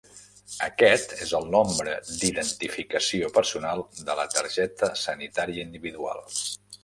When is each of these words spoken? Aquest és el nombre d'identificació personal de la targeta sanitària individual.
Aquest 0.67 1.11
és 1.25 1.33
el 1.39 1.43
nombre 1.55 1.93
d'identificació 2.07 3.29
personal 3.37 3.83
de 4.09 4.17
la 4.21 4.27
targeta 4.37 4.91
sanitària 5.03 5.69
individual. 5.69 6.27